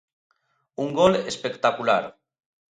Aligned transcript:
Un 0.85 0.89
gol 1.01 1.19
espectacular. 1.35 2.01